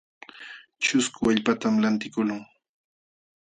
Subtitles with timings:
[0.83, 2.39] Ćhusku wallpatam lantiqluu.